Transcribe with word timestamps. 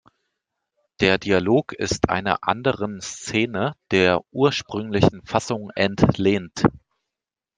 Der 0.99 1.19
Dialog 1.19 1.73
ist 1.73 2.09
einer 2.09 2.39
anderen 2.41 3.01
Szene 3.01 3.75
der 3.91 4.23
ursprünglichen 4.31 5.23
Fassung 5.27 5.69
entlehnt. 5.75 6.63